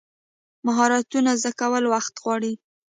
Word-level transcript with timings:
مهارتونه 0.67 1.31
زده 1.41 1.51
کول 1.59 1.83
وخت 1.93 2.13
غواړي. 2.23 2.53